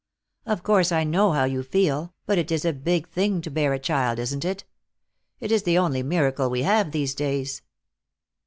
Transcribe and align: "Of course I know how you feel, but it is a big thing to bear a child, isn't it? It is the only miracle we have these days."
"Of 0.47 0.63
course 0.63 0.91
I 0.91 1.03
know 1.03 1.33
how 1.33 1.43
you 1.43 1.61
feel, 1.61 2.15
but 2.25 2.39
it 2.39 2.51
is 2.51 2.65
a 2.65 2.73
big 2.73 3.07
thing 3.09 3.39
to 3.41 3.51
bear 3.51 3.71
a 3.71 3.77
child, 3.77 4.17
isn't 4.17 4.43
it? 4.43 4.63
It 5.39 5.51
is 5.51 5.61
the 5.61 5.77
only 5.77 6.01
miracle 6.01 6.49
we 6.49 6.63
have 6.63 6.89
these 6.89 7.13
days." 7.13 7.61